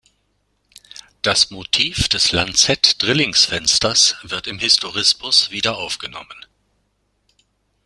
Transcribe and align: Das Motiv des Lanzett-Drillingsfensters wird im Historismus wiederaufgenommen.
Das 1.21 1.51
Motiv 1.51 2.09
des 2.09 2.31
Lanzett-Drillingsfensters 2.31 4.15
wird 4.23 4.47
im 4.47 4.57
Historismus 4.57 5.51
wiederaufgenommen. 5.51 6.43